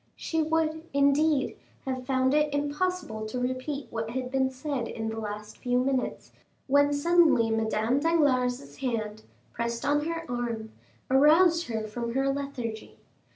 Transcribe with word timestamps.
She 0.15 0.41
would, 0.41 0.81
indeed, 0.95 1.59
have 1.85 2.07
found 2.07 2.33
it 2.33 2.51
impossible 2.55 3.27
to 3.27 3.39
repeat 3.39 3.85
what 3.91 4.09
had 4.09 4.31
been 4.31 4.49
said 4.49 4.85
the 4.87 5.19
last 5.19 5.59
few 5.59 5.77
minutes, 5.77 6.31
when 6.65 6.91
suddenly 6.91 7.51
Madame 7.51 7.99
Danglars' 7.99 8.77
hand, 8.77 9.21
pressed 9.53 9.85
on 9.85 10.05
her 10.05 10.25
arm, 10.27 10.71
aroused 11.11 11.67
her 11.67 11.83
from 11.87 12.15
her 12.15 12.33
lethargy. 12.33 12.97